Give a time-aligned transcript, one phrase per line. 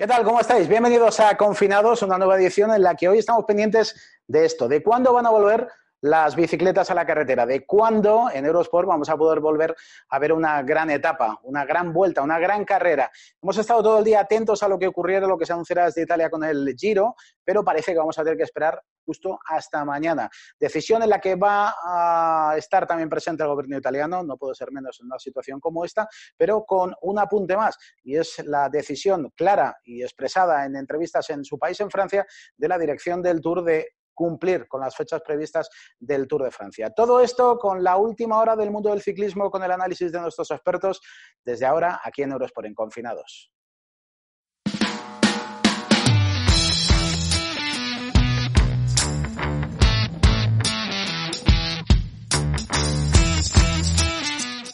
[0.00, 0.24] ¿Qué tal?
[0.24, 0.66] ¿Cómo estáis?
[0.66, 3.94] Bienvenidos a Confinados, una nueva edición en la que hoy estamos pendientes
[4.26, 5.68] de esto, de cuándo van a volver
[6.02, 9.76] las bicicletas a la carretera, de cuándo en Eurosport vamos a poder volver
[10.08, 13.10] a ver una gran etapa, una gran vuelta, una gran carrera.
[13.42, 16.02] Hemos estado todo el día atentos a lo que ocurriera, lo que se anunciará desde
[16.02, 17.14] Italia con el Giro,
[17.44, 20.30] pero parece que vamos a tener que esperar justo hasta mañana.
[20.58, 24.70] Decisión en la que va a estar también presente el gobierno italiano, no puede ser
[24.70, 29.32] menos en una situación como esta, pero con un apunte más, y es la decisión
[29.36, 33.64] clara y expresada en entrevistas en su país, en Francia, de la dirección del Tour
[33.64, 33.88] de
[34.20, 36.90] cumplir con las fechas previstas del Tour de Francia.
[36.90, 40.50] Todo esto con la última hora del mundo del ciclismo, con el análisis de nuestros
[40.50, 41.00] expertos,
[41.42, 43.50] desde ahora aquí en Eurosport en Confinados.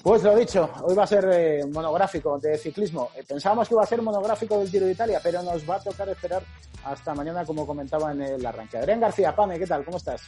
[0.07, 3.11] Pues lo dicho, hoy va a ser eh, monográfico de ciclismo.
[3.17, 5.83] Eh, pensábamos que iba a ser monográfico del Giro de Italia, pero nos va a
[5.83, 6.45] tocar esperar
[6.85, 8.79] hasta mañana, como comentaba en el arranque.
[8.79, 9.85] Adrián García, Pame, ¿qué tal?
[9.85, 10.23] ¿Cómo estás?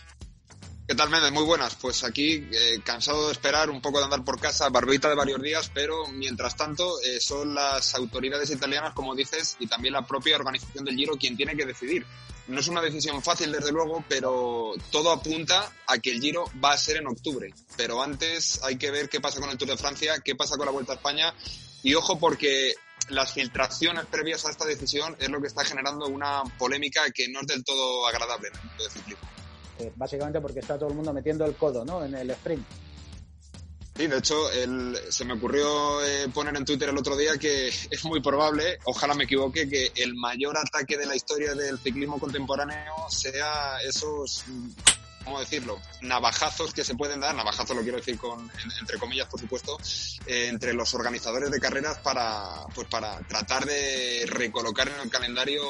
[0.89, 1.33] ¿Qué tal, Méndez?
[1.33, 1.75] Muy buenas.
[1.75, 5.43] Pues aquí, eh, cansado de esperar, un poco de andar por casa, barbita de varios
[5.43, 10.37] días, pero mientras tanto eh, son las autoridades italianas, como dices, y también la propia
[10.37, 12.07] organización del Giro quien tiene que decidir.
[12.47, 16.73] No es una decisión fácil, desde luego, pero todo apunta a que el Giro va
[16.73, 17.53] a ser en octubre.
[17.77, 20.65] Pero antes hay que ver qué pasa con el Tour de Francia, qué pasa con
[20.65, 21.35] la Vuelta a España,
[21.83, 22.73] y ojo porque
[23.11, 27.43] las filtraciones previas a esta decisión es lo que está generando una polémica que no
[27.43, 29.38] es del todo agradable en el mundo del ciclismo.
[29.79, 32.05] Eh, básicamente porque está todo el mundo metiendo el codo ¿no?
[32.05, 32.67] en el sprint.
[33.99, 34.37] Sí, de hecho,
[35.09, 39.15] se me ocurrió eh, poner en Twitter el otro día que es muy probable, ojalá
[39.15, 44.45] me equivoque, que el mayor ataque de la historia del ciclismo contemporáneo sea esos,
[45.25, 49.41] ¿cómo decirlo?, navajazos que se pueden dar, navajazos lo quiero decir con, entre comillas, por
[49.41, 49.77] supuesto,
[50.27, 55.61] eh, entre los organizadores de carreras para, pues para tratar de recolocar en el calendario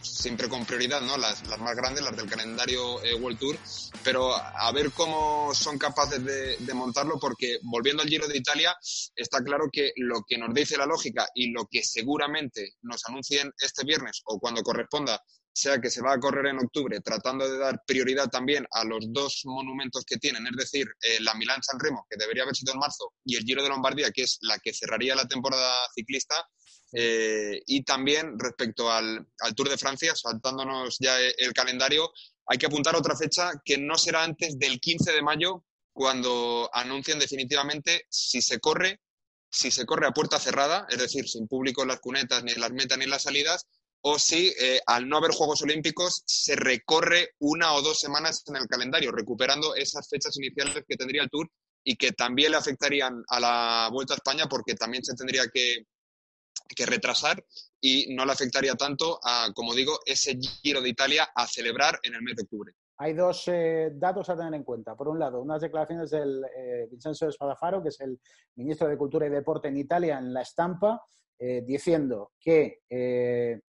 [0.00, 1.16] siempre con prioridad, ¿no?
[1.16, 3.58] Las, las más grandes, las del calendario eh, World Tour,
[4.02, 8.76] pero a ver cómo son capaces de, de, montarlo, porque volviendo al Giro de Italia,
[9.14, 13.52] está claro que lo que nos dice la lógica y lo que seguramente nos anuncien
[13.58, 15.22] este viernes o cuando corresponda,
[15.52, 19.12] sea que se va a correr en octubre, tratando de dar prioridad también a los
[19.12, 22.78] dos monumentos que tienen, es decir, eh, la Milán-San Remo, que debería haber sido en
[22.78, 26.36] marzo, y el Giro de Lombardía, que es la que cerraría la temporada ciclista,
[26.92, 32.12] eh, y también respecto al, Tour de Francia, saltándonos ya el calendario,
[32.46, 37.18] hay que apuntar otra fecha que no será antes del 15 de mayo, cuando anuncien
[37.18, 39.00] definitivamente si se corre,
[39.50, 42.60] si se corre a puerta cerrada, es decir, sin público en las cunetas, ni en
[42.60, 43.66] las metas, ni en las salidas,
[44.02, 48.56] o si eh, al no haber Juegos Olímpicos se recorre una o dos semanas en
[48.56, 51.50] el calendario, recuperando esas fechas iniciales que tendría el Tour
[51.84, 55.86] y que también le afectarían a la Vuelta a España porque también se tendría que,
[56.74, 57.44] que retrasar
[57.80, 62.14] y no le afectaría tanto a, como digo, ese Giro de Italia a celebrar en
[62.14, 62.72] el mes de octubre.
[62.98, 64.94] Hay dos eh, datos a tener en cuenta.
[64.94, 68.20] Por un lado, unas declaraciones del eh, Vincenzo Espadafaro, que es el
[68.56, 71.02] ministro de Cultura y Deporte en Italia, en la estampa,
[71.40, 72.82] eh, diciendo que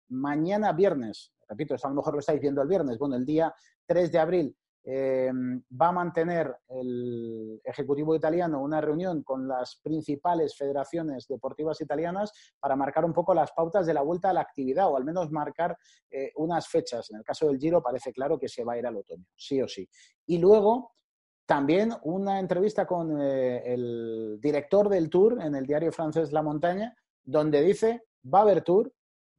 [0.09, 3.55] mañana viernes, repito, a lo mejor lo estáis viendo el viernes, bueno, el día
[3.87, 5.31] 3 de abril eh,
[5.81, 12.77] va a mantener el Ejecutivo italiano una reunión con las principales federaciones deportivas italianas para
[12.77, 15.77] marcar un poco las pautas de la vuelta a la actividad o al menos marcar
[16.11, 17.11] eh, unas fechas.
[17.11, 19.61] En el caso del Giro parece claro que se va a ir al otoño, sí
[19.61, 19.87] o sí.
[20.27, 20.95] Y luego
[21.45, 26.97] también una entrevista con eh, el director del Tour en el diario francés La Montaña,
[27.25, 28.93] donde dice, va a haber Tour,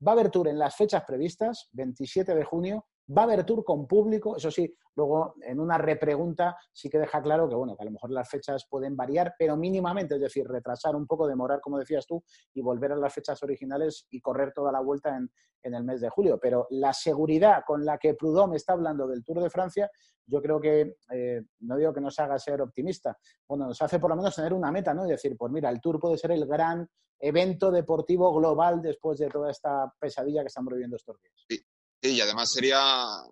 [0.05, 3.63] va a haber Tour en las fechas previstas, 27 de junio, Va a haber tour
[3.65, 7.81] con público, eso sí, luego en una repregunta sí que deja claro que, bueno, que
[7.81, 11.59] a lo mejor las fechas pueden variar, pero mínimamente, es decir, retrasar un poco, demorar,
[11.59, 12.23] como decías tú,
[12.53, 15.29] y volver a las fechas originales y correr toda la vuelta en,
[15.63, 16.39] el mes de julio.
[16.41, 19.91] Pero la seguridad con la que Prudhomme está hablando del Tour de Francia,
[20.25, 23.17] yo creo que, eh, no digo que nos haga ser optimista,
[23.47, 25.05] bueno, nos hace por lo menos tener una meta, ¿no?
[25.05, 26.87] Y decir, pues mira, el Tour puede ser el gran
[27.19, 31.65] evento deportivo global después de toda esta pesadilla que estamos viviendo estos días
[32.01, 32.79] y además sería,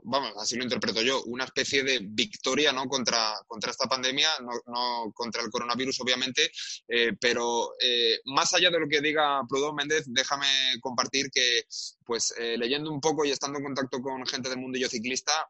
[0.04, 2.86] vamos, así lo interpreto yo, una especie de victoria ¿no?
[2.86, 6.52] contra, contra esta pandemia, no, no contra el coronavirus, obviamente,
[6.88, 10.48] eh, pero eh, más allá de lo que diga Prudhomme Méndez, déjame
[10.82, 11.64] compartir que,
[12.06, 15.48] pues, eh, leyendo un poco y estando en contacto con gente del mundillo ciclista,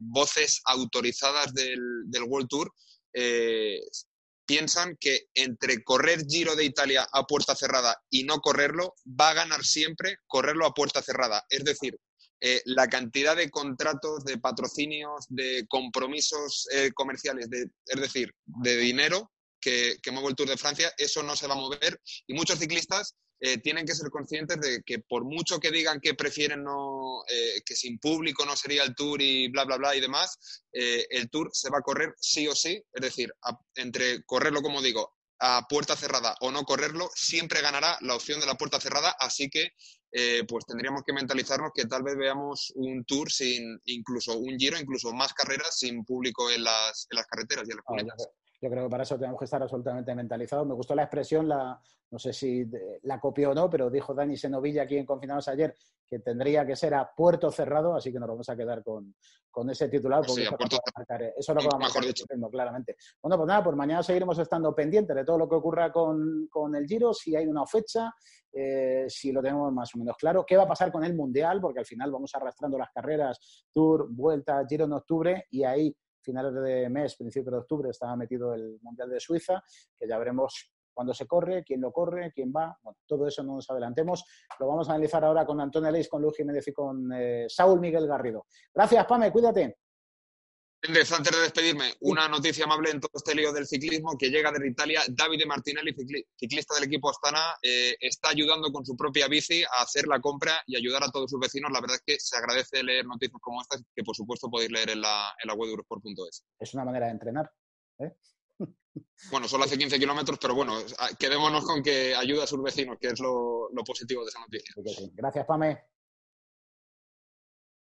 [0.00, 2.72] voces autorizadas del, del World Tour
[4.46, 9.34] piensan que entre correr Giro de Italia a puerta cerrada y no correrlo, va a
[9.34, 11.44] ganar siempre correrlo a puerta cerrada.
[11.48, 11.98] Es decir,
[12.40, 18.76] eh, la cantidad de contratos, de patrocinios, de compromisos eh, comerciales, de, es decir, de
[18.76, 22.34] dinero que, que mueve el Tour de Francia, eso no se va a mover y
[22.34, 26.62] muchos ciclistas eh, tienen que ser conscientes de que por mucho que digan que prefieren
[26.64, 27.22] no,
[27.64, 30.38] que sin público no sería el tour y bla, bla, bla y demás,
[30.72, 32.82] el tour se va a correr sí o sí.
[32.92, 33.32] Es decir,
[33.74, 35.14] entre correrlo, como digo,
[35.46, 39.50] a puerta cerrada o no correrlo, siempre ganará la opción de la puerta cerrada, así
[39.50, 39.72] que
[40.48, 45.12] pues tendríamos que mentalizarnos que tal vez veamos un tour sin incluso un giro, incluso
[45.12, 48.30] más carreras sin público en las, en las carreteras y en las ah,
[48.64, 50.66] yo creo que para eso tenemos que estar absolutamente mentalizados.
[50.66, 51.78] Me gustó la expresión, la,
[52.10, 52.64] no sé si
[53.02, 55.74] la copió o no, pero dijo Dani Senovilla aquí en Confinados ayer
[56.08, 59.14] que tendría que ser a puerto cerrado, así que nos vamos a quedar con,
[59.68, 60.44] ese titular, porque
[61.36, 62.96] eso, lo que vamos a marcar, claramente.
[63.20, 66.86] Bueno, pues nada, pues mañana seguiremos estando pendientes de todo lo que ocurra con, el
[66.86, 68.14] Giro, si hay una fecha,
[68.50, 70.44] eh, si lo tenemos más o menos claro.
[70.46, 71.60] ¿Qué va a pasar con el Mundial?
[71.60, 76.54] Porque al final vamos arrastrando las carreras, Tour, Vuelta, Giro en octubre, y ahí finales
[76.54, 79.62] de mes, principio de octubre, estaba metido el Mundial de Suiza,
[79.96, 82.76] que ya veremos cuándo se corre, quién lo corre, quién va.
[82.82, 84.24] Bueno, todo eso no nos adelantemos.
[84.58, 87.80] Lo vamos a analizar ahora con Antonio Leis, con Luis Jiménez y con eh, Saúl
[87.80, 88.46] Miguel Garrido.
[88.72, 89.78] Gracias, Pame, cuídate
[90.86, 94.68] antes de despedirme, una noticia amable en todo este lío del ciclismo que llega de
[94.68, 95.02] Italia.
[95.08, 95.94] Davide Martinelli,
[96.36, 100.62] ciclista del equipo Astana, eh, está ayudando con su propia bici a hacer la compra
[100.66, 101.72] y ayudar a todos sus vecinos.
[101.72, 104.90] La verdad es que se agradece leer noticias como estas, que por supuesto podéis leer
[104.90, 106.44] en la, en la web de Eurosport.es.
[106.58, 107.50] Es una manera de entrenar.
[107.98, 108.12] ¿eh?
[109.28, 110.74] Bueno, solo hace 15 kilómetros, pero bueno,
[111.18, 114.72] quedémonos con que ayuda a sus vecinos, que es lo, positivo de esa noticia.
[115.14, 115.82] Gracias, Pame.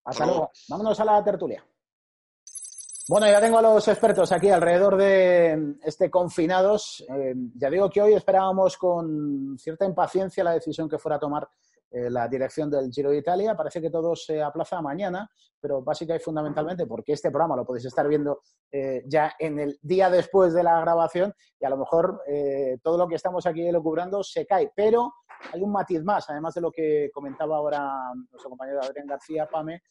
[0.06, 0.52] Hasta, luego.
[0.68, 1.66] Vámonos a la tertulia.
[3.08, 7.04] Bueno, ya tengo a los expertos aquí alrededor de este confinados.
[7.10, 11.50] Eh, ya digo que hoy esperábamos con cierta impaciencia la decisión que fuera a tomar
[11.90, 13.56] eh, la dirección del Giro de Italia.
[13.56, 15.28] Parece que todo se aplaza mañana,
[15.60, 19.80] pero básicamente y fundamentalmente porque este programa lo podéis estar viendo eh, ya en el
[19.82, 22.22] día después de la grabación y a lo mejor
[22.84, 24.72] todo lo que estamos aquí elucubrando se cae.
[24.76, 25.12] Pero
[25.52, 29.82] hay un matiz más, además de lo que comentaba ahora nuestro compañero Adrián García Pame,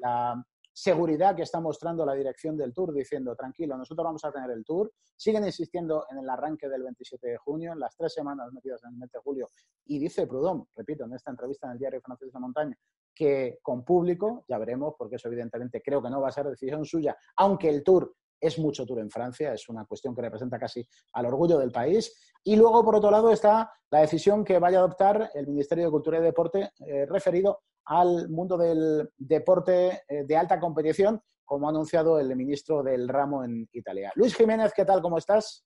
[0.00, 0.40] la
[0.76, 4.62] seguridad que está mostrando la dirección del Tour, diciendo, tranquilo, nosotros vamos a tener el
[4.62, 4.92] Tour.
[5.16, 8.90] Siguen insistiendo en el arranque del 27 de junio, en las tres semanas metidas en
[8.90, 9.48] el mes de julio.
[9.86, 12.78] Y dice Prudhomme, repito, en esta entrevista en el diario francés de Montaña,
[13.14, 16.84] que con público, ya veremos, porque eso evidentemente creo que no va a ser decisión
[16.84, 20.86] suya, aunque el Tour es mucho Tour en Francia, es una cuestión que representa casi
[21.12, 22.32] al orgullo del país.
[22.44, 25.90] Y luego, por otro lado, está la decisión que vaya a adoptar el Ministerio de
[25.90, 31.70] Cultura y Deporte eh, referido al mundo del deporte eh, de alta competición, como ha
[31.70, 34.12] anunciado el ministro del ramo en Italia.
[34.16, 35.00] Luis Jiménez, ¿qué tal?
[35.00, 35.64] ¿Cómo estás?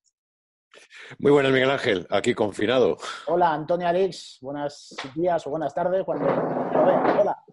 [1.18, 2.96] Muy buenas, Miguel Ángel, aquí confinado.
[3.26, 7.44] Hola, Antonio Alex, buenos días o buenas tardes, cuando Hola.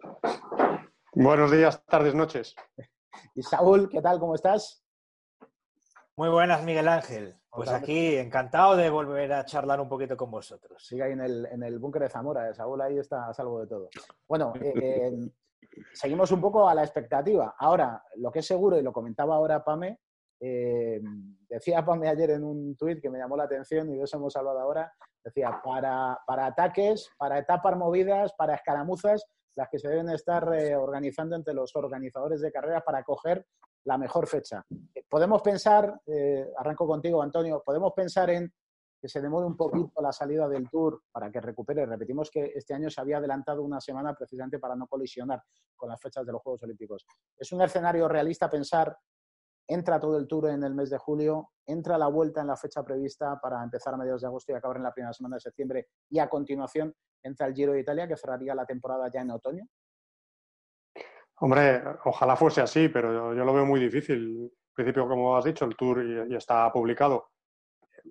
[1.13, 2.55] Buenos días, tardes, noches.
[3.33, 4.19] Y Saúl, ¿qué tal?
[4.19, 4.83] ¿Cómo estás?
[6.17, 7.35] Muy buenas, Miguel Ángel.
[7.51, 10.83] Pues aquí, encantado de volver a charlar un poquito con vosotros.
[10.83, 13.67] Sigue ahí en el, en el búnker de Zamora, Saúl ahí está a salvo de
[13.67, 13.89] todo.
[14.27, 15.11] Bueno, eh,
[15.93, 17.53] seguimos un poco a la expectativa.
[17.59, 19.99] Ahora, lo que es seguro, y lo comentaba ahora Pame,
[20.39, 20.99] eh,
[21.47, 24.35] decía Pame ayer en un tuit que me llamó la atención y de eso hemos
[24.35, 24.91] hablado ahora,
[25.23, 29.23] decía, para, para ataques, para etapas movidas, para escaramuzas,
[29.55, 33.45] las que se deben estar eh, organizando entre los organizadores de carreras para coger
[33.85, 34.65] la mejor fecha.
[35.09, 38.51] Podemos pensar, eh, arranco contigo Antonio, podemos pensar en
[39.00, 41.85] que se demore un poquito la salida del Tour para que recupere.
[41.85, 45.43] Repetimos que este año se había adelantado una semana precisamente para no colisionar
[45.75, 47.05] con las fechas de los Juegos Olímpicos.
[47.38, 48.98] ¿Es un escenario realista pensar,
[49.67, 52.84] entra todo el Tour en el mes de julio, entra la vuelta en la fecha
[52.84, 55.88] prevista para empezar a mediados de agosto y acabar en la primera semana de septiembre
[56.10, 59.67] y a continuación entra el Giro de Italia, que cerraría la temporada ya en otoño?
[61.39, 64.51] Hombre, ojalá fuese así, pero yo, lo veo muy difícil.
[64.51, 67.29] En principio, como has dicho, el Tour ya está publicado.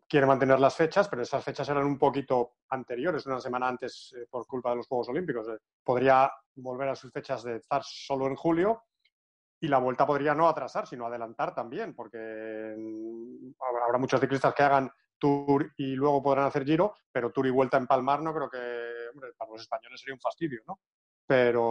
[0.08, 4.26] Quiere mantener las fechas, pero esas fechas eran un poquito anteriores, una semana antes eh,
[4.30, 5.48] por culpa de los Juegos Olímpicos.
[5.48, 8.84] Eh, podría volver a sus fechas de estar solo en julio
[9.60, 13.52] y la vuelta podría no atrasar, sino adelantar también, porque mm,
[13.86, 17.78] habrá muchos ciclistas que hagan Tour y luego podrán hacer Giro, pero Tour y vuelta
[17.78, 20.80] en Palmar no creo que, para los españoles sería un fastidio, ¿no?
[21.26, 21.62] Pero,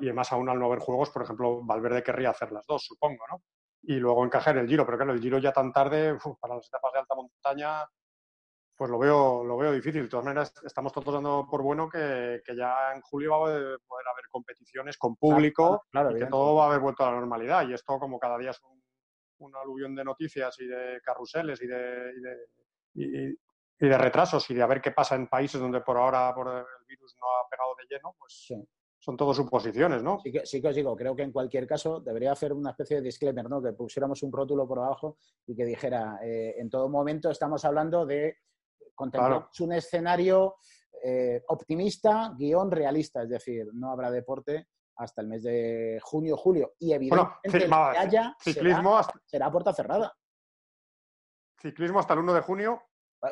[0.00, 3.24] y además aún al no haber juegos, por ejemplo, Valverde querría hacer las dos, supongo,
[3.30, 3.42] ¿no?
[3.82, 6.92] Y luego encajar el Giro, pero claro, el Giro ya tan tarde, para las etapas
[6.92, 7.84] de alta montaña,
[8.76, 10.04] pues lo veo, lo veo difícil.
[10.04, 14.08] De todas maneras, estamos todos dando por bueno que, ya en julio va a poder
[14.08, 17.68] haber competiciones con público y que todo va a haber vuelto a la normalidad.
[17.68, 18.82] Y esto, como cada día es un
[19.42, 22.12] un aluvión de noticias y de carruseles y de,
[22.94, 23.36] y de,
[23.78, 26.86] de, retrasos y de a ver qué pasa en países donde por ahora por el
[26.86, 28.54] virus no ha pegado de lleno, pues
[29.02, 30.20] son todo suposiciones, ¿no?
[30.20, 32.98] Sí que, sí que os digo, creo que en cualquier caso debería hacer una especie
[32.98, 33.60] de disclaimer, ¿no?
[33.60, 38.06] Que pusiéramos un rótulo por abajo y que dijera, eh, en todo momento estamos hablando
[38.06, 38.36] de
[38.94, 40.54] contemplamos un escenario
[41.02, 46.74] eh, optimista, guion realista, es decir, no habrá deporte hasta el mes de junio, julio.
[46.78, 50.16] Y evidentemente bueno, el que haya ciclismo será, hasta, será puerta cerrada.
[51.60, 52.82] Ciclismo hasta el 1 de junio.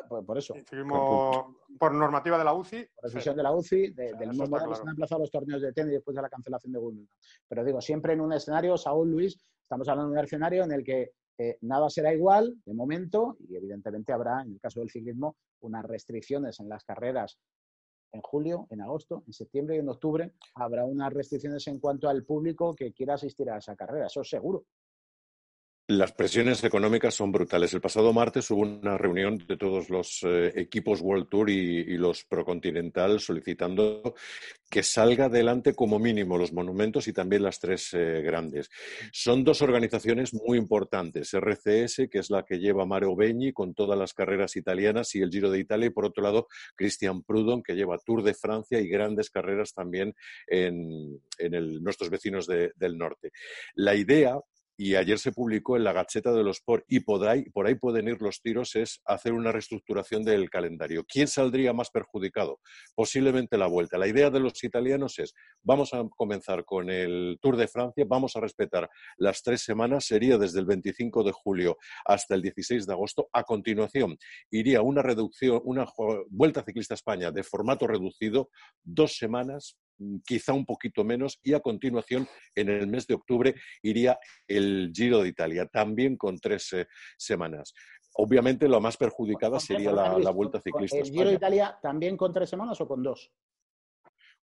[0.09, 0.53] Por, por eso.
[0.53, 2.87] Ciclismo por normativa de la UCI.
[2.95, 4.81] Por decisión de la UCI, de, del mismo modo que se claro.
[4.83, 7.09] han emplazado los torneos de tenis después de la cancelación de Wimbledon.
[7.47, 10.83] Pero digo, siempre en un escenario, Saúl Luis, estamos hablando de un escenario en el
[10.83, 15.37] que eh, nada será igual de momento y evidentemente habrá, en el caso del ciclismo,
[15.61, 17.39] unas restricciones en las carreras
[18.13, 20.33] en julio, en agosto, en septiembre y en octubre.
[20.55, 24.29] Habrá unas restricciones en cuanto al público que quiera asistir a esa carrera, eso es
[24.29, 24.65] seguro.
[25.91, 27.73] Las presiones económicas son brutales.
[27.73, 31.97] El pasado martes hubo una reunión de todos los eh, equipos World Tour y, y
[31.97, 34.15] los Procontinental solicitando
[34.71, 38.69] que salga adelante como mínimo los monumentos y también las tres eh, grandes.
[39.11, 41.33] Son dos organizaciones muy importantes.
[41.33, 45.29] RCS, que es la que lleva Mario Begni con todas las carreras italianas y el
[45.29, 48.87] Giro de Italia, y por otro lado Christian Prudhomme, que lleva Tour de Francia y
[48.87, 50.15] grandes carreras también
[50.47, 51.19] en,
[51.83, 53.31] nuestros vecinos de, del norte.
[53.75, 54.39] La idea
[54.81, 57.75] y ayer se publicó en la Gaceta de los Sport y por ahí, por ahí
[57.75, 61.05] pueden ir los tiros, es hacer una reestructuración del calendario.
[61.07, 62.59] ¿Quién saldría más perjudicado?
[62.95, 63.99] Posiblemente la vuelta.
[63.99, 68.35] La idea de los italianos es, vamos a comenzar con el Tour de Francia, vamos
[68.35, 72.93] a respetar las tres semanas, sería desde el 25 de julio hasta el 16 de
[72.93, 73.29] agosto.
[73.33, 74.17] A continuación,
[74.49, 75.85] iría una reducción, una
[76.31, 78.49] vuelta ciclista a España de formato reducido,
[78.83, 79.77] dos semanas,
[80.25, 85.21] quizá un poquito menos, y a continuación, en el mes de octubre, iría el Giro
[85.21, 87.73] de Italia, también con tres eh, semanas.
[88.15, 91.35] Obviamente, la más perjudicada sería la, la Vuelta Ciclista ¿El Giro de.
[91.35, 93.31] Italia también con tres semanas o con dos?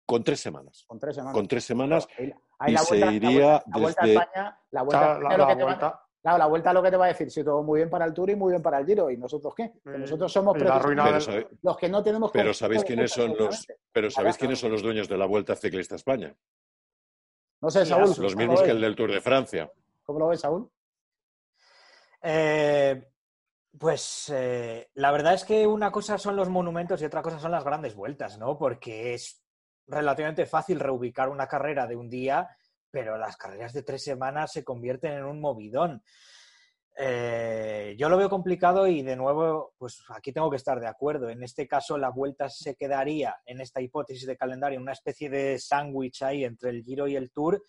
[0.05, 0.85] Con tres semanas.
[0.87, 1.33] Con tres semanas.
[1.33, 4.81] Con tres semanas y la se vuelta, la iría vuelta- la vuelta a España, la
[4.83, 6.06] vuelta, a España la- lo la que te va- vuelta.
[6.21, 8.13] Claro, la vuelta lo que te va a decir, si todo muy bien para el
[8.13, 9.71] Tour y muy bien para el Giro, ¿y nosotros qué?
[9.83, 14.09] Que Y- nosotros somos del- los que no tenemos pero ¿sabéis quiénes son los, pero
[14.11, 16.35] ¿sabéis quiénes son los dueños de la Vuelta Ciclista a España?
[17.61, 19.71] No sé, Saúl, Los Los ¿cómo mismos lo que el del Tour de Francia.
[20.03, 20.69] ¿Cómo lo ves, Saúl?
[22.21, 23.07] Eh,
[23.77, 27.51] pues eh, la verdad es que una cosa son los monumentos y otra cosa son
[27.51, 28.57] las grandes vueltas, ¿no?
[28.57, 29.41] Porque es
[29.87, 32.49] relativamente fácil reubicar una carrera de un día,
[32.91, 36.03] pero las carreras de tres semanas se convierten en un movidón.
[36.99, 41.29] Eh, yo lo veo complicado y de nuevo, pues aquí tengo que estar de acuerdo.
[41.29, 45.59] En este caso, la vuelta se quedaría en esta hipótesis de calendario, una especie de
[45.59, 47.61] sándwich ahí entre el Giro y el Tour,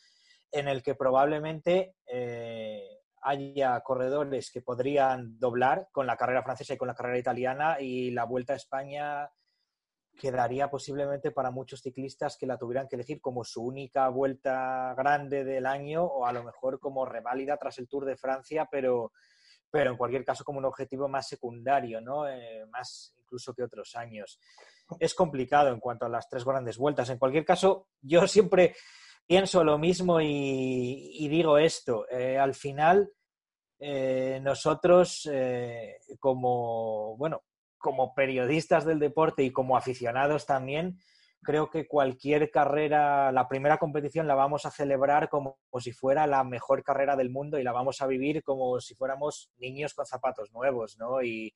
[0.50, 6.78] en el que probablemente eh, haya corredores que podrían doblar con la carrera francesa y
[6.78, 9.28] con la carrera italiana y la Vuelta a España
[10.18, 15.44] quedaría posiblemente para muchos ciclistas que la tuvieran que elegir como su única vuelta grande
[15.44, 19.12] del año o a lo mejor como reválida tras el Tour de Francia, pero,
[19.70, 22.28] pero en cualquier caso como un objetivo más secundario, ¿no?
[22.28, 24.40] Eh, más incluso que otros años.
[24.98, 27.08] Es complicado en cuanto a las tres grandes vueltas.
[27.10, 28.75] En cualquier caso, yo siempre
[29.25, 32.08] pienso lo mismo y, digo esto.
[32.10, 33.12] Eh, al final,
[33.78, 35.30] eh, nosotros
[36.18, 37.42] como, bueno,
[37.78, 40.99] como periodistas del deporte y como aficionados también,
[41.42, 46.26] creo que cualquier carrera, la primera competición la vamos a celebrar como, como, si fuera
[46.26, 50.06] la mejor carrera del mundo y la vamos a vivir como si fuéramos niños con
[50.06, 51.23] zapatos nuevos, ¿no?
[51.23, 51.54] Y,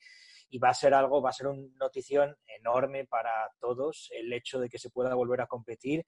[0.52, 4.60] y va a ser algo, va a ser una notición enorme para todos el hecho
[4.60, 6.04] de que se pueda volver a competir.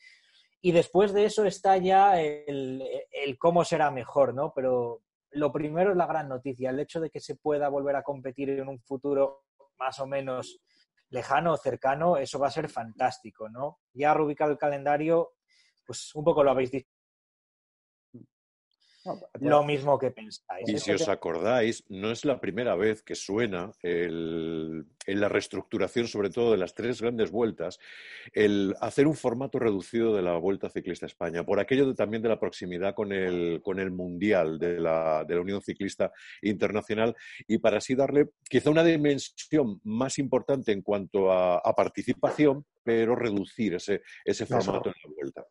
[0.60, 4.52] Y después de eso está ya el, el cómo será mejor, ¿no?
[4.54, 8.02] Pero lo primero es la gran noticia, el hecho de que se pueda volver a
[8.02, 9.44] competir en un futuro
[9.78, 10.60] más o menos
[11.10, 13.80] lejano o cercano, eso va a ser fantástico, ¿no?
[13.92, 15.34] Ya reubicado el calendario,
[15.84, 16.93] pues un poco lo habéis dicho.
[19.04, 20.68] No, pues, lo mismo que pensáis.
[20.68, 26.08] Y si os acordáis, no es la primera vez que suena el, en la reestructuración,
[26.08, 27.78] sobre todo de las tres grandes vueltas,
[28.32, 32.22] el hacer un formato reducido de la Vuelta Ciclista a España, por aquello de, también
[32.22, 37.14] de la proximidad con el, con el Mundial de la, de la Unión Ciclista Internacional
[37.46, 43.14] y para así darle quizá una dimensión más importante en cuanto a, a participación, pero
[43.16, 44.98] reducir ese, ese formato eso.
[45.04, 45.46] en la Vuelta.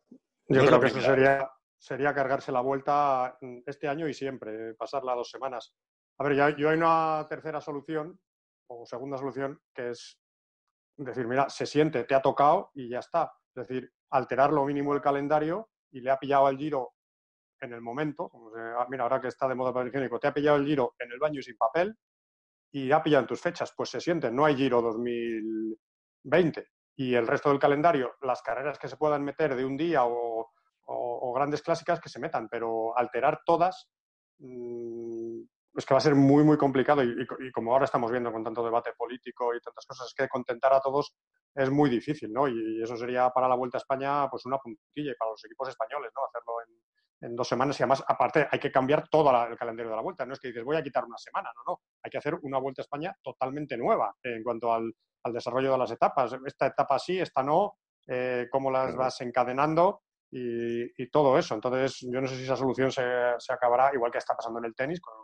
[0.48, 1.48] Yo no creo que eso sería
[1.84, 3.36] sería cargarse la vuelta
[3.66, 5.74] este año y siempre, pasarla dos semanas.
[6.18, 8.18] A ver, ya, yo hay una tercera solución,
[8.68, 10.18] o segunda solución, que es
[10.96, 13.34] decir, mira, se siente, te ha tocado y ya está.
[13.54, 16.94] Es decir, alterar lo mínimo el calendario y le ha pillado al giro
[17.60, 18.30] en el momento.
[18.88, 21.40] Mira, ahora que está de moda el te ha pillado el giro en el baño
[21.40, 21.94] y sin papel
[22.72, 23.74] y ha pillado en tus fechas.
[23.76, 26.66] Pues se siente, no hay giro 2020.
[26.96, 30.33] Y el resto del calendario, las carreras que se puedan meter de un día o
[30.86, 33.88] o, o, grandes clásicas que se metan, pero alterar todas,
[34.38, 35.42] mmm,
[35.76, 38.64] es que va a ser muy, muy complicado y, como ahora estamos viendo con tanto
[38.64, 41.14] debate político y tantas cosas, es que contentar a todos
[41.54, 42.46] es muy difícil, ¿no?
[42.48, 45.68] Y eso sería para la Vuelta a España pues una puntilla y para los equipos
[45.68, 46.24] españoles, ¿no?
[46.26, 46.54] Hacerlo
[47.20, 50.26] en, dos semanas y además, aparte, hay que cambiar todo el calendario de la Vuelta.
[50.26, 51.80] No es que dices, voy a quitar una semana, no, no.
[52.02, 54.92] Hay que hacer una Vuelta a España totalmente nueva en cuanto al,
[55.32, 56.36] desarrollo de las etapas.
[56.44, 60.02] Esta etapa sí, esta no, eh, cómo las vas encadenando
[60.36, 61.54] y, todo eso.
[61.54, 63.02] Entonces, yo no sé si esa solución se,
[63.38, 65.14] se acabará, igual que está pasando en el tenis, con,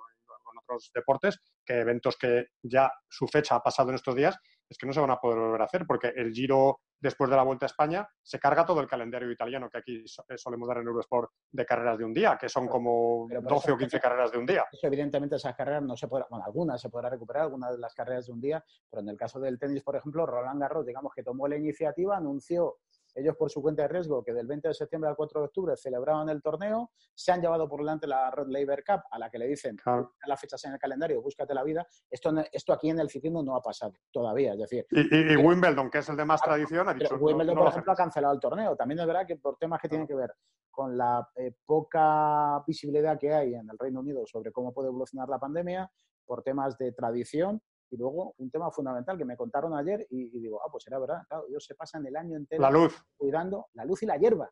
[0.62, 4.36] otros deportes, que eventos que ya su fecha ha pasado en estos días,
[4.68, 7.36] es que no se van a poder volver a hacer, porque el Giro después de
[7.36, 10.78] la Vuelta a España se carga todo el calendario italiano que aquí eh, solemos dar
[10.78, 14.38] en Eurosport de carreras de un día, que son como 12 o 15 carreras de
[14.38, 14.64] un día.
[14.82, 18.26] evidentemente esas carreras no se podrán, bueno, algunas se podrá recuperar, algunas de las carreras
[18.26, 21.22] de un día, pero en el caso del tenis, por ejemplo, Roland Garros, digamos que
[21.22, 22.76] tomó la iniciativa, anunció
[23.14, 25.76] ellos por su cuenta de riesgo, que del 20 de septiembre al 4 de octubre
[25.76, 29.38] celebraban el torneo, se han llevado por delante la Rod Laver Cup, a la que
[29.38, 30.14] le dicen, claro.
[30.26, 31.86] las fechas en el calendario, búscate la vida.
[32.10, 34.86] Esto, esto aquí en el ciclismo no ha pasado todavía, es decir...
[34.90, 37.16] Y, Wimbledon, que es el de más tradición, ha dicho...
[37.16, 38.76] Wimbledon, por ejemplo, ha cancelado el torneo.
[38.76, 40.34] También es verdad que por temas que tienen que ver
[40.70, 45.28] con la eh, poca visibilidad que hay en el Reino Unido sobre cómo puede evolucionar
[45.28, 45.90] la pandemia,
[46.24, 47.60] por temas de tradición,
[47.90, 51.22] y luego un tema fundamental que me contaron ayer y, digo, ah, pues era verdad,
[51.28, 53.04] claro, ellos se pasan el año entero la luz.
[53.16, 54.50] cuidando la luz y la hierba.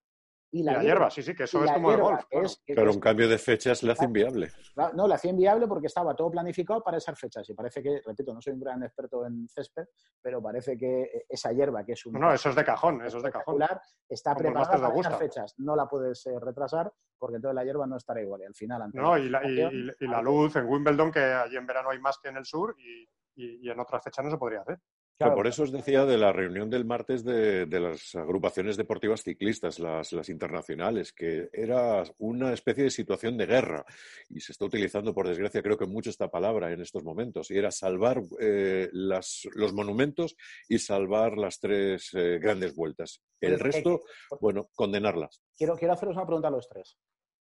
[0.50, 2.25] Y la, hierba, sí, sí, que eso es como el golf.
[2.66, 4.50] Pero un cambio de fechas le hace inviable.
[4.95, 7.49] No, le hacía inviable porque estaba todo planificado para esas fechas.
[7.50, 9.85] Y parece que, repito, no soy un gran experto en césped,
[10.23, 12.14] pero parece que esa hierba, que es un.
[12.14, 13.62] No, eso es de cajón, eso es de cajón.
[14.09, 15.54] Está preparada para esas fechas.
[15.59, 18.40] No la puedes eh, retrasar porque entonces la hierba no estará igual.
[18.40, 18.90] Y al final.
[18.95, 22.28] No, y la, y la luz en Wimbledon, que allí en verano hay más que
[22.28, 23.07] en el sur, y
[23.38, 24.78] y, en otras fechas no se podría hacer.
[25.18, 30.12] por eso os decía de la reunión del martes de, las agrupaciones deportivas ciclistas, las,
[30.28, 33.85] internacionales, que era una especie de situación de guerra
[34.28, 37.59] y se está utilizando, por desgracia, creo que mucho esta palabra en estos momentos, y
[37.59, 40.37] era salvar eh, los monumentos
[40.68, 43.23] y salvar las tres eh, grandes vueltas.
[43.40, 44.00] El resto,
[44.40, 45.42] bueno, condenarlas.
[45.57, 46.99] Quiero, quiero haceros una pregunta a los tres.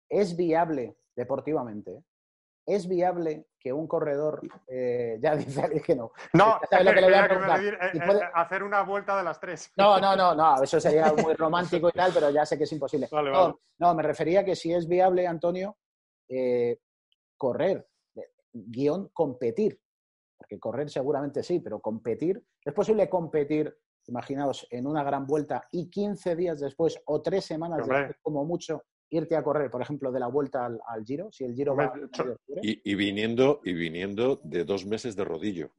[0.08, 2.03] ¿Es viable deportivamente
[2.70, 6.12] ¿Es viable que un corredor, eh, ya dice que no?
[6.34, 7.29] No, lo que le voy a.
[7.60, 9.72] Eh, eh, hacer una vuelta de las tres.
[9.75, 12.72] No, no, no, no, eso sería muy romántico y tal, pero ya sé que es
[12.72, 13.08] imposible.
[13.79, 15.77] no, me refería que si es viable, Antonio,
[17.36, 17.88] correr,
[18.53, 19.82] guion, competir.
[20.38, 23.75] Porque correr seguramente sí, pero competir, ¿es posible competir,
[24.08, 28.84] imaginaos, en una gran vuelta y 15 días después o tres semanas después, como mucho,
[29.09, 31.93] irte a correr, por ejemplo, de la vuelta al, Giro, si el Giro va...
[32.61, 35.72] Y, viniendo, y viniendo de dos meses de rodillo,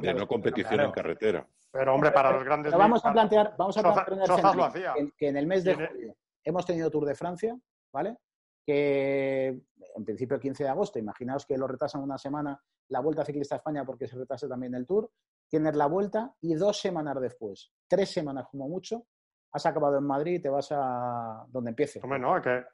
[0.00, 1.46] de no competición en carretera.
[1.70, 2.72] Pero, hombre, para los grandes...
[2.72, 7.04] vamos a plantear, vamos a plantear que, en el mes de julio hemos tenido Tour
[7.04, 7.58] de Francia,
[7.92, 8.16] ¿vale?
[8.64, 13.24] Que en principio el 15 de agosto, imaginaos que lo retrasan una semana la Vuelta
[13.24, 15.10] Ciclista a España porque se retrase también el Tour,
[15.48, 19.06] tienes la vuelta y dos semanas después, tres semanas como mucho,
[19.52, 22.00] has acabado en Madrid y te vas a donde empiece.
[22.02, 22.64] Hombre, no, que,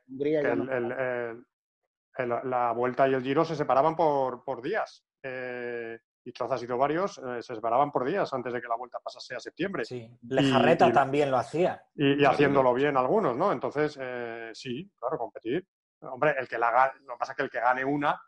[2.19, 5.05] la vuelta y el giro se separaban por, días.
[5.23, 8.77] Eh, y Troza ha sido varios, eh, se separaban por días antes de que la
[8.77, 9.85] vuelta pasase a septiembre.
[9.85, 11.83] Sí, Lejarreta también lo hacía.
[11.95, 13.53] Y, haciéndolo bien algunos, ¿no?
[13.53, 15.67] Entonces, eh, sí, claro, competir.
[16.01, 18.19] Hombre, el que la lo que pasa es que el que gane una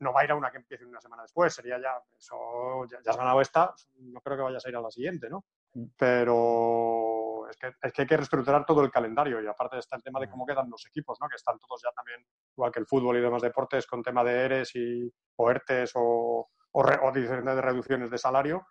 [0.00, 1.54] no va a ir a una que empiece una semana después.
[1.54, 4.90] Sería ya, eso, ya, has ganado esta, no creo que vayas a ir a la
[4.90, 5.44] siguiente, ¿no?
[5.74, 5.84] Mm.
[5.96, 7.11] Pero
[7.52, 10.46] es que, hay que reestructurar todo el calendario y aparte está el tema de cómo
[10.46, 11.28] quedan los equipos, ¿no?
[11.28, 12.24] que están todos ya también,
[12.56, 16.48] igual que el fútbol y demás deportes, con tema de ERES y, o ERTES o,
[16.72, 18.66] o, diferentes reducciones de salario.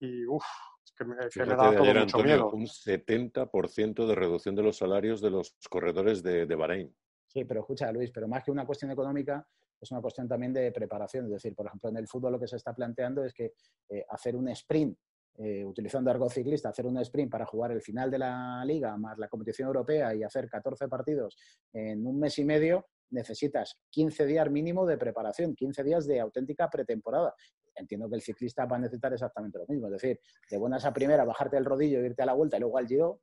[0.00, 0.44] Y uff,
[0.84, 2.50] es que me, da todo mucho miedo.
[2.50, 6.94] Un 70% de reducción de los salarios de los corredores de, de Bahrein.
[7.26, 9.46] Sí, pero escucha, Luis, pero más que una cuestión económica,
[9.80, 11.26] es una cuestión también de preparación.
[11.26, 13.52] Es decir, por ejemplo, en el fútbol lo que se está planteando es que
[13.88, 14.98] eh, hacer un sprint
[15.36, 19.18] eh, utilizando argot ciclista, hacer un sprint para jugar el final de la liga más
[19.18, 21.36] la competición europea y hacer 14 partidos
[21.72, 26.70] en un mes y medio, necesitas 15 días mínimo de preparación, 15 días de auténtica
[26.70, 27.34] pretemporada.
[27.74, 30.92] Entiendo que el ciclista va a necesitar exactamente lo mismo, es decir, de buenas a
[30.92, 33.20] primera, bajarte el rodillo, irte a la vuelta y luego al giro,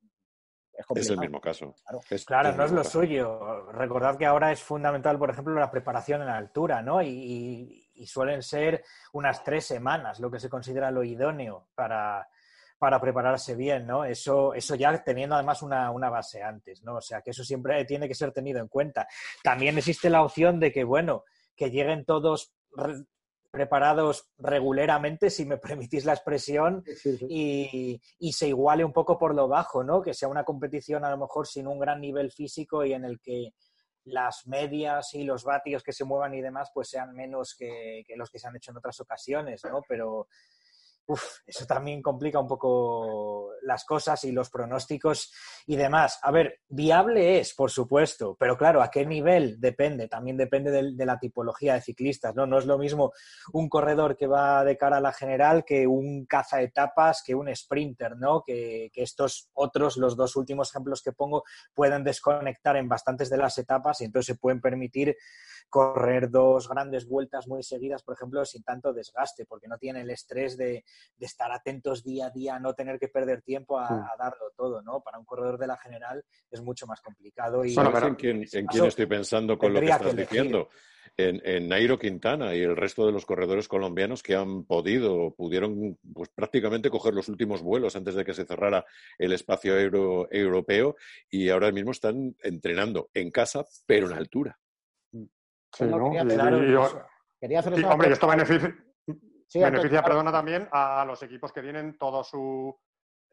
[0.95, 1.75] es, el mismo caso.
[2.25, 3.71] Claro, no es lo suyo.
[3.71, 7.01] Recordad que ahora es fundamental, por ejemplo, la preparación en altura, ¿no?
[7.01, 8.83] Y, suelen ser
[9.13, 12.27] unas tres semanas lo que se considera lo idóneo para,
[12.99, 14.05] prepararse bien, ¿no?
[14.05, 16.95] Eso, eso ya teniendo además una, una, base antes, ¿no?
[16.95, 19.07] O sea, que eso siempre tiene que ser tenido en cuenta.
[19.43, 21.23] También existe la opción de que, bueno,
[21.55, 22.53] que lleguen todos
[23.51, 26.83] preparados regularmente, si me permitís la expresión,
[27.27, 27.99] Y,
[28.31, 30.01] se iguale un poco por lo bajo, ¿no?
[30.01, 33.19] Que sea una competición a lo mejor sin un gran nivel físico y en el
[33.19, 33.53] que
[34.05, 38.15] las medias y los vatios que se muevan y demás pues sean menos que, que
[38.15, 39.81] los que se han hecho en otras ocasiones, ¿no?
[39.87, 40.27] Pero
[41.07, 45.31] uf, eso también complica un poco las cosas y los pronósticos
[45.67, 46.19] y demás.
[46.21, 49.59] A ver, viable es, por supuesto, pero claro, ¿a qué nivel?
[49.59, 52.45] Depende, también depende de, la tipología de ciclistas, ¿no?
[52.45, 53.11] No es lo mismo
[53.53, 57.53] un corredor que va de cara a la general que un caza etapas, que un
[57.53, 58.43] sprinter, ¿no?
[58.43, 63.37] Que, que estos otros, los dos últimos ejemplos que pongo, pueden desconectar en bastantes de
[63.37, 65.15] las etapas y entonces se pueden permitir
[65.69, 70.09] correr dos grandes vueltas muy seguidas, por ejemplo, sin tanto desgaste, porque no tiene el
[70.09, 70.83] estrés de,
[71.19, 75.01] estar atentos día a día, no tener que perder tiempo a, darlo todo, ¿no?
[75.01, 77.63] Para un corredor de la general es mucho más complicado.
[77.65, 80.69] Y ¿En quién, estoy pensando con lo que estás diciendo?
[81.17, 85.97] En, en, Nairo Quintana y el resto de los corredores colombianos que han podido, pudieron
[86.13, 88.85] pues, prácticamente coger los últimos vuelos antes de que se cerrara
[89.17, 90.95] el espacio europeo
[91.29, 94.57] y ahora mismo están entrenando en casa, pero en altura.
[95.11, 96.11] Sí, ¿no?
[97.41, 98.75] Quería, hacer hombre, esto beneficia,
[99.53, 102.75] beneficia perdona, también a los equipos que tienen todo su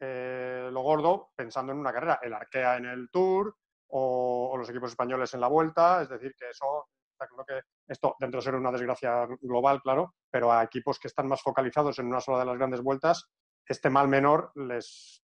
[0.01, 2.19] eh, lo gordo pensando en una carrera.
[2.21, 3.55] El Arkea en el Tour
[3.89, 6.01] o, los equipos españoles en la Vuelta.
[6.01, 10.51] Es decir, que eso, creo que esto, dentro de ser una desgracia global, claro, pero
[10.51, 13.29] a equipos que están más focalizados en una sola de las grandes vueltas,
[13.65, 15.21] este mal menor les,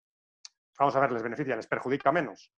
[0.77, 2.51] vamos a ver, les beneficia, les perjudica menos.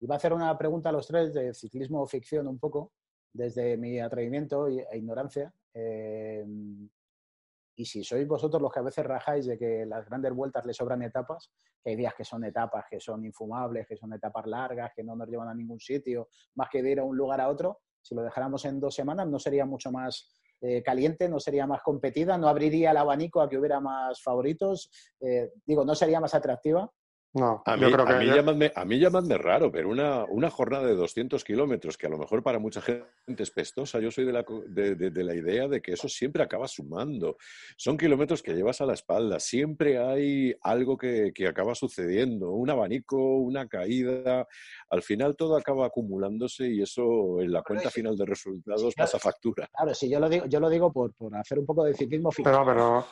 [0.00, 2.92] Iba a hacer una pregunta a los tres de ciclismo o ficción un poco
[3.32, 5.52] desde mi atrevimiento e ignorancia.
[5.74, 6.44] Eh,
[7.78, 10.74] y si sois vosotros los que a veces rajáis de que las grandes vueltas le
[10.74, 14.90] sobran etapas, que hay días que son etapas que son infumables, que son etapas largas,
[14.96, 17.48] que no nos llevan a ningún sitio, más que de ir a un lugar a
[17.48, 20.28] otro, si lo dejáramos en dos semanas no sería mucho más
[20.60, 24.90] eh, caliente, no sería más competida, no abriría el abanico a que hubiera más favoritos,
[25.20, 26.90] eh, digo, no sería más atractiva.
[27.34, 28.12] No, a mí, creo que
[28.74, 32.42] a mí, llamadme, raro, pero una, una, jornada de 200 kilómetros, que a lo mejor
[32.42, 36.08] para mucha gente es pestosa, yo soy de la, de, la, idea de que eso
[36.08, 37.36] siempre acaba sumando.
[37.76, 42.70] Son kilómetros que llevas a la espalda, siempre hay algo que, que acaba sucediendo, un
[42.70, 44.46] abanico, una caída,
[44.88, 49.68] al final todo acaba acumulándose y eso en la cuenta final de resultados pasa factura.
[49.76, 52.30] Claro, sí, yo lo digo, yo lo digo por, por hacer un poco de ciclismo
[52.42, 53.04] Pero, pero,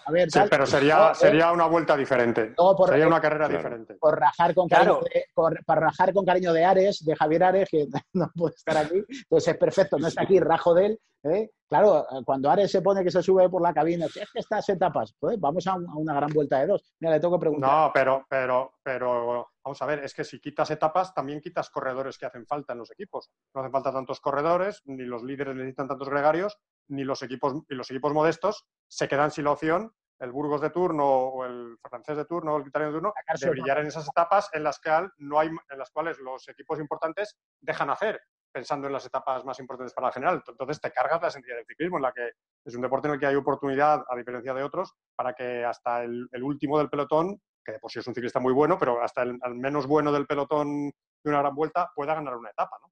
[0.49, 2.55] pero sería, sería una vuelta diferente.
[2.89, 5.25] sería una carrera diferente por rajar con cariño, de,
[5.67, 9.49] para rajar con cariño de Ares, de Javier Ares, que no puede estar aquí, pues
[9.49, 11.01] es perfecto, no está aquí, rajo de él.
[11.25, 11.51] ¿eh?
[11.69, 15.13] Claro, cuando Ares se pone que se sube por la cabina, es que estas etapas,
[15.19, 16.95] pues vamos a, una gran vuelta de dos.
[17.01, 17.69] Mira, le tengo que preguntar.
[17.69, 22.17] No, pero, pero, pero vamos a ver, es que si quitas etapas, también quitas corredores
[22.17, 23.29] que hacen falta en los equipos.
[23.55, 27.75] No hacen falta tantos corredores, ni los líderes necesitan tantos gregarios, ni los equipos, y
[27.75, 32.17] los equipos modestos se quedan sin la opción el Burgos de turno o el francés
[32.17, 34.91] de turno o el italiano de turno de brillar en esas etapas en las, que
[35.19, 39.59] no hay, en las cuales los equipos importantes dejan hacer, pensando en las etapas más
[39.61, 40.43] importantes para la general.
[40.47, 42.31] Entonces te cargas la esencia del ciclismo, en la que
[42.65, 46.03] es un deporte en el que hay oportunidad, a diferencia de otros, para que hasta
[46.03, 49.39] el, último del pelotón, que por sí es un ciclista muy bueno, pero hasta el,
[49.55, 50.91] menos bueno del pelotón
[51.25, 52.91] de una gran vuelta pueda ganar una etapa, ¿no?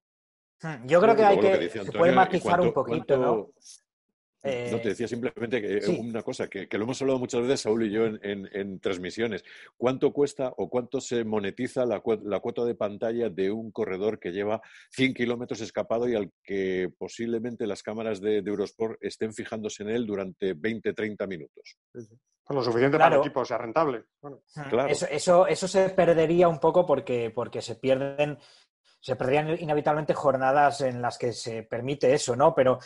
[0.61, 3.47] Hmm, yo creo que hay que, se puede matizar un poquito, ¿no?
[4.71, 7.85] No, te decía simplemente que eh, una cosa, que, lo hemos hablado muchas veces, Saúl
[7.85, 9.43] y yo, en, transmisiones.
[9.77, 14.61] ¿Cuánto cuesta o cuánto se monetiza la, cuota de pantalla de un corredor que lleva
[14.91, 20.05] 100 kilómetros escapado y al que posiblemente las cámaras de, Eurosport estén fijándose en él
[20.05, 21.77] durante 20, 30 minutos?
[21.91, 22.09] Pues
[22.49, 24.03] lo suficiente para que el equipo sea rentable.
[24.69, 24.87] Claro.
[24.87, 28.37] Eso, eso, se perdería un poco porque, porque se pierden
[29.05, 32.55] se perderían inevitablemente jornadas en las que se permite eso, ¿no?
[32.55, 32.79] Pero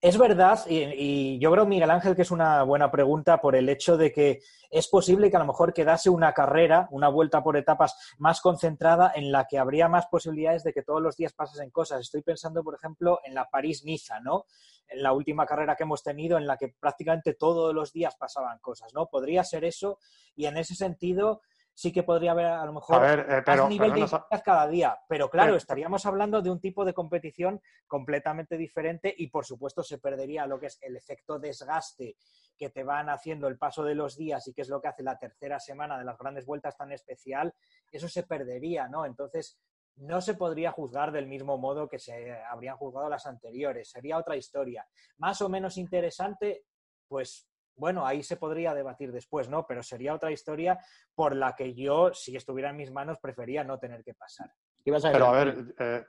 [0.00, 3.96] es verdad, y, yo creo, Miguel Ángel, que es una buena pregunta por el hecho
[3.96, 8.14] de que es posible que a lo mejor quedase una carrera, una vuelta por etapas
[8.18, 12.00] más concentrada en la que habría más posibilidades de que todos los días pasasen cosas.
[12.00, 14.44] Estoy pensando, por ejemplo, en la París-Niza, ¿no?
[14.88, 18.60] En la última carrera que hemos tenido en la que prácticamente todos los días pasaban
[18.60, 19.06] cosas, ¿no?
[19.06, 19.98] Podría ser eso
[20.36, 21.40] y en ese sentido
[21.78, 24.98] sí que podría haber a lo mejor a eh, nivel de intensidad cada día.
[25.08, 29.98] Pero claro, estaríamos hablando de un tipo de competición completamente diferente y por supuesto se
[29.98, 32.16] perdería lo que es el efecto desgaste
[32.58, 35.04] que te van haciendo el paso de los días y que es lo que hace
[35.04, 37.54] la tercera semana de las grandes vueltas tan especial,
[37.92, 39.06] eso se perdería, ¿no?
[39.06, 39.56] Entonces,
[39.98, 43.90] no se podría juzgar del mismo modo que se habrían juzgado las anteriores.
[43.90, 44.84] Sería otra historia.
[45.18, 46.64] Más o menos interesante,
[47.06, 49.66] pues bueno, ahí se podría debatir después, ¿no?
[49.66, 50.78] Pero sería otra historia
[51.14, 54.52] por la que yo, si estuviera en mis manos, prefería no tener que pasar.
[54.84, 56.04] Pero a ver, eh,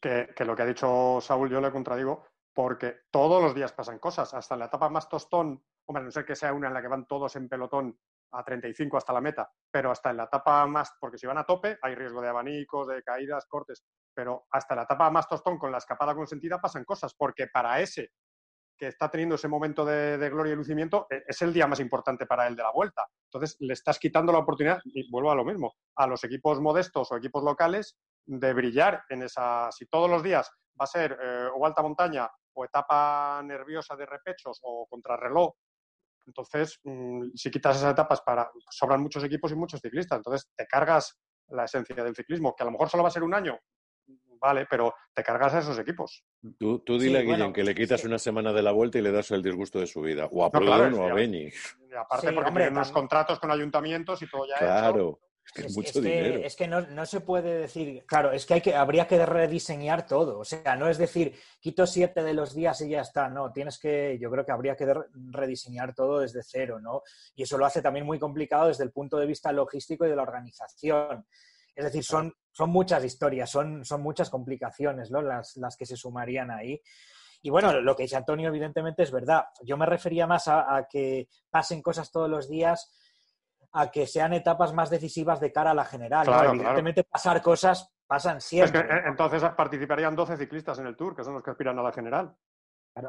[0.00, 4.32] que, lo que ha dicho Saúl yo le contradigo, porque todos los días pasan cosas,
[4.34, 6.88] hasta en la etapa más tostón, hombre, no ser que sea una en la que
[6.88, 7.98] van todos en pelotón
[8.32, 11.44] a 35 hasta la meta, pero hasta en la etapa más, porque si van a
[11.44, 15.70] tope hay riesgo de abanicos, de caídas, cortes, pero hasta la etapa más tostón con
[15.70, 18.12] la escapada consentida pasan cosas, porque para ese
[18.82, 22.26] que está teniendo ese momento de, gloria y lucimiento, e, es el día más importante
[22.26, 23.06] para él de la vuelta.
[23.28, 27.12] Entonces, le estás quitando la oportunidad, y vuelvo a lo mismo, a los equipos modestos
[27.12, 29.70] o equipos locales de brillar en esa.
[29.70, 34.04] Si todos los días va a ser eh, o alta montaña o etapa nerviosa de
[34.04, 35.52] repechos o contrarreloj,
[36.26, 40.16] entonces, mm, si quitas esas etapas, para sobran muchos equipos y muchos ciclistas.
[40.16, 43.22] Entonces, te cargas la esencia del ciclismo, que a lo mejor solo va a ser
[43.22, 43.56] un año,
[44.42, 46.24] vale, pero te cargas a esos equipos.
[46.58, 49.12] Tú, tú dile a Guillem que le quitas una semana de la vuelta y le
[49.12, 50.28] das el disgusto de su vida.
[50.32, 51.44] O a no, o a Beni.
[51.44, 55.20] Y aparte porque tienen unos contratos con ayuntamientos y todo ya claro.
[55.54, 56.40] Es, mucho dinero.
[56.40, 60.06] Que, es que no, se puede decir, claro, es que, hay que habría que rediseñar
[60.06, 60.38] todo.
[60.38, 63.28] O sea, no es decir, quito siete de los días y ya está.
[63.28, 64.92] No, tienes que, yo creo que habría que
[65.30, 67.02] rediseñar todo desde cero, ¿no?
[67.34, 70.16] Y eso lo hace también muy complicado desde el punto de vista logístico y de
[70.16, 71.26] la organización.
[71.74, 75.22] Es decir, son, son muchas historias, son, son muchas complicaciones ¿no?
[75.22, 76.80] las, las que se sumarían ahí.
[77.40, 79.46] Y bueno, lo que dice Antonio, evidentemente, es verdad.
[79.62, 82.92] Yo me refería más a, que pasen cosas todos los días,
[83.72, 86.28] a que sean etapas más decisivas de cara a la general.
[86.28, 88.80] Evidentemente, pasar cosas pasan siempre.
[88.80, 91.92] Eh, entonces participarían 12 ciclistas en el Tour, que son los que aspiran a la
[91.92, 92.32] general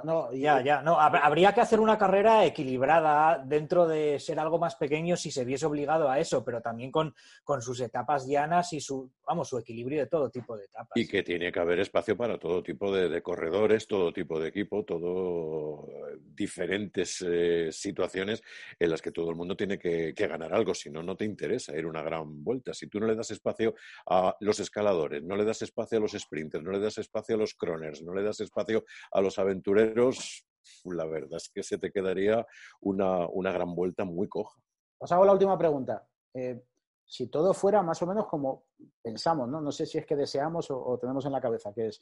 [0.04, 0.82] no, ya, ya.
[0.82, 5.44] No, habría que hacer una carrera equilibrada dentro de ser algo más pequeño si se
[5.44, 9.58] viese obligado a eso, pero también con, con sus etapas llanas y su, vamos, su
[9.58, 10.92] equilibrio de todo tipo de etapas.
[10.96, 14.86] Y que tiene que haber espacio para todo tipo de, corredores, todo tipo de equipo,
[14.86, 15.86] todo
[16.18, 18.42] diferentes eh, situaciones
[18.80, 21.26] en las que todo el mundo tiene que, que ganar algo, si no, no te
[21.26, 22.74] interesa ir una gran vuelta.
[22.74, 23.76] Si tú no le das espacio
[24.08, 27.38] a los escaladores, no le das espacio a los sprinters, no le das espacio a
[27.38, 29.73] los croners, no le das espacio a los aventureros,
[30.86, 32.46] la verdad es que se te quedaría
[32.82, 34.60] una, gran vuelta muy coja.
[35.00, 36.06] Os hago la última pregunta.
[36.34, 36.64] Eh,
[37.06, 38.66] si todo fuera más o menos como
[39.02, 39.62] pensamos, ¿no?
[39.62, 42.02] No sé si es que deseamos o, tenemos en la cabeza, que es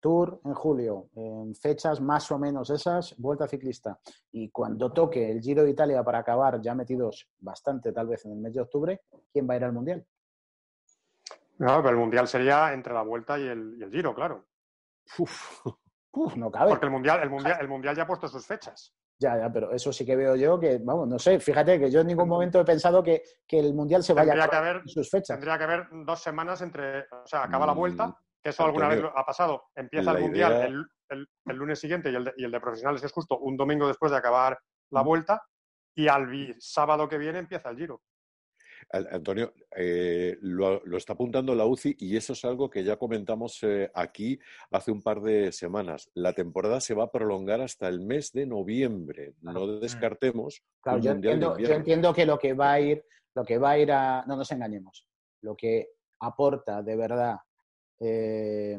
[0.00, 3.98] Tour en julio, en fechas más o menos esas, vuelta ciclista.
[4.32, 8.32] Y cuando toque el Giro de Italia para acabar ya metidos bastante, tal vez en
[8.32, 9.02] el mes de octubre,
[9.32, 10.04] ¿quién va a ir al Mundial?
[11.58, 14.46] No, pero el Mundial sería entre la vuelta y el, y el Giro, claro.
[15.18, 15.62] Uf
[16.36, 16.70] no cabe.
[16.70, 18.94] Porque el mundial, el, mundial, el mundial ya ha puesto sus fechas.
[19.18, 22.00] Ya, ya, pero eso sí que veo yo que, vamos, no sé, fíjate que yo
[22.00, 25.36] en ningún momento he pensado que, el Mundial se vaya a sus fechas.
[25.36, 28.88] Tendría que haber dos semanas entre, o sea, acaba la vuelta, mm, que eso alguna
[28.88, 32.60] vez ha pasado, empieza el Mundial el, lunes siguiente y el, de, y el de
[32.60, 34.58] profesionales es justo un domingo después de acabar
[34.90, 35.06] la mm.
[35.06, 35.42] vuelta
[35.94, 38.00] y al sábado que viene empieza el Giro.
[38.92, 43.90] Antonio, eh, lo, está apuntando la UCI y eso es algo que ya comentamos eh,
[43.94, 44.38] aquí
[44.70, 46.10] hace un par de semanas.
[46.14, 49.34] La temporada se va a prolongar hasta el mes de noviembre.
[49.42, 49.80] No mm.
[49.80, 50.62] descartemos.
[50.80, 54.24] Claro, yo, entiendo, que lo que va a ir, lo que va a ir a,
[54.26, 55.06] no nos engañemos,
[55.42, 57.36] lo que aporta de verdad
[58.00, 58.76] eh,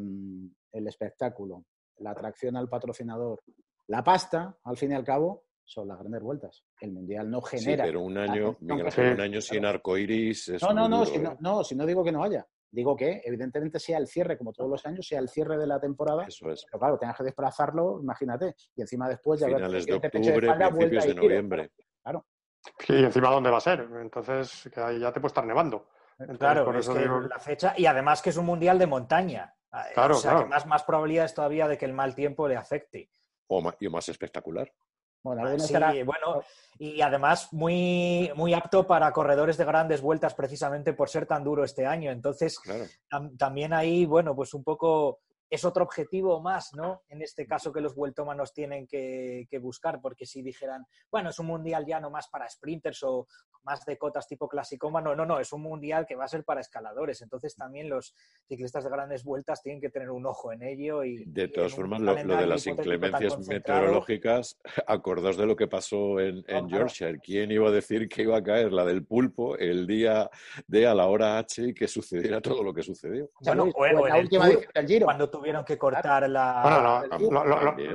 [0.73, 1.65] el espectáculo,
[1.99, 3.41] la atracción al patrocinador,
[3.87, 6.63] la pasta, al fin y al cabo, son las grandes vueltas.
[6.79, 7.83] El Mundial no genera...
[7.83, 11.63] Sí, pero un año, un año sin arcoiris es No, no, no, si no, no,
[11.63, 12.45] si no digo que no haya.
[12.71, 15.79] Digo que, evidentemente, sea el cierre, como todos los años, sea el cierre de la
[15.79, 16.23] temporada.
[16.25, 16.65] Eso es.
[16.65, 18.55] Pero claro, tengas que desplazarlo, imagínate.
[18.75, 21.71] Y encima después ya Finales de octubre, principios de noviembre.
[22.01, 22.25] Claro.
[22.79, 23.87] Sí, y encima dónde va a ser.
[23.99, 25.89] Entonces, que ahí ya te puede estar nevando.
[26.39, 27.19] claro, por eso digo...
[27.21, 27.73] la fecha.
[27.75, 29.53] Y además que es un mundial de montaña.
[29.93, 33.09] Claro, o sea, que más, más probabilidades todavía de que el mal tiempo le afecte.
[33.47, 34.71] O más, y más espectacular.
[35.23, 35.43] Bueno,
[36.05, 36.43] bueno,
[36.79, 41.63] y además muy, muy apto para corredores de grandes vueltas precisamente por ser tan duro
[41.63, 42.11] este año.
[42.11, 42.59] Entonces,
[43.37, 45.19] también ahí, bueno, pues un poco
[45.51, 47.03] es otro objetivo más, ¿no?
[47.09, 51.47] En este caso que los vueltómanos tienen que, buscar, porque si dijeran, bueno, es un
[51.47, 53.27] mundial ya no más para sprinters o
[53.63, 56.61] más de cotas tipo clasicómano, no, no, es un mundial que va a ser para
[56.61, 57.21] escaladores.
[57.21, 58.15] Entonces también los
[58.47, 61.03] ciclistas de grandes vueltas tienen que tener un ojo en ello.
[61.03, 66.43] y De todas formas, lo, de las inclemencias meteorológicas, acordaos de lo que pasó en,
[66.47, 67.19] en Yorkshire.
[67.19, 70.29] ¿Quién iba a decir que iba a caer la del pulpo el día
[70.67, 73.29] de a la hora H y que sucediera todo lo que sucedió?
[73.41, 75.05] Bueno, o, la última vez del Giro.
[75.05, 77.03] Cuando tuvieron que cortar la...
[77.09, 77.41] Bueno,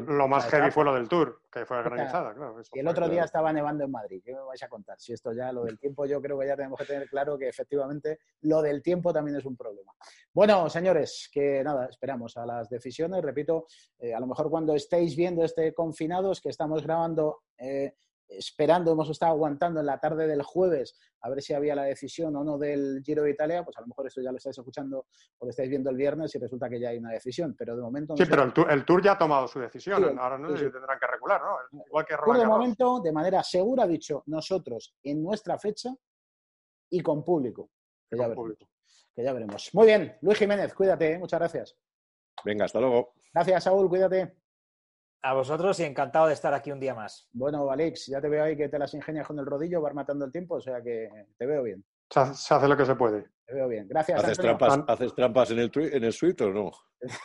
[0.07, 2.61] lo, más heavy fue lo del Tour, que fue granizada, claro.
[2.73, 5.01] Y el otro día estaba nevando en Madrid, ¿qué me vais a contar?
[5.01, 7.49] Si esto ya, lo del tiempo, yo creo que ya tenemos que tener claro que
[7.49, 9.93] efectivamente lo del tiempo también es un problema.
[10.33, 13.23] Bueno, señores, que nada, esperamos a las decisiones.
[13.23, 13.67] Repito,
[13.99, 17.43] eh, a lo mejor cuando estéis viendo este confinados, que estamos grabando...
[17.59, 17.95] Eh,
[18.29, 22.35] esperando, hemos estado aguantando en la tarde del jueves a ver si había la decisión
[22.37, 25.07] o no del Giro de Italia, pues a lo mejor esto ya lo estáis escuchando
[25.39, 27.83] o lo estáis viendo el viernes y resulta que ya hay una decisión, pero de
[27.83, 28.15] momento...
[28.15, 31.41] No sí, pero el tour, ya ha tomado su decisión, ahora no tendrán que regular,
[31.43, 31.83] ¿no?
[31.87, 35.91] Igual que Roland de momento, de manera segura, ha dicho nosotros en nuestra fecha
[36.91, 37.71] y con público.
[38.09, 38.53] Que, ya, veremos,
[39.15, 39.71] que ya veremos.
[39.73, 41.19] Muy bien, Luis Jiménez, cuídate, ¿eh?
[41.19, 41.77] muchas gracias.
[42.45, 43.15] Venga, hasta luego.
[43.33, 44.46] Gracias, Saúl, cuídate.
[45.23, 47.29] A vosotros y encantado de estar aquí un día más.
[47.33, 50.25] Bueno, Alex, ya te veo ahí que te las ingenias con el rodillo, vas matando
[50.25, 51.85] el tiempo, o sea que te veo bien.
[52.11, 53.27] Se hace lo que se puede.
[53.47, 53.87] Te veo bien.
[53.89, 54.23] Gracias.
[54.23, 56.73] ¿Haces, trampas, ¿Haces trampas en el, en el suite o no?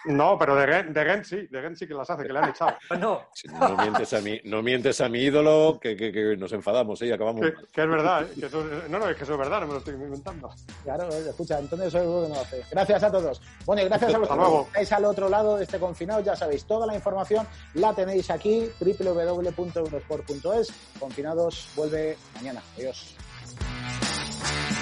[0.06, 2.76] No, pero de Gent, sí, de Gent sí que las hace, que le han echado.
[3.00, 3.22] no.
[3.60, 7.08] no mientes a mi, no mientes a mi ídolo, que, que, que nos enfadamos ¿eh?
[7.08, 7.41] y acabamos.
[7.41, 8.50] Que, es verdad, ¿eh?
[8.89, 10.52] no, no, es que eso es verdad, no me lo estoy inventando.
[10.84, 12.63] Claro, escucha, Antonio eso no hace.
[12.70, 13.41] Gracias a todos.
[13.65, 14.36] Bueno, y gracias a los que
[14.67, 18.70] estáis al otro lado de este confinado, ya sabéis, toda la información la tenéis aquí,
[18.80, 20.74] www.eurosport.es.
[21.00, 22.62] Confinados vuelve mañana.
[22.78, 23.15] Adiós.
[24.41, 24.81] Bye.